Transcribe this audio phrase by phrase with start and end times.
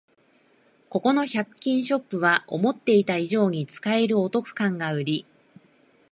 [0.89, 5.27] ここの百均ショップは思ってた以上に使えるお得感がウリ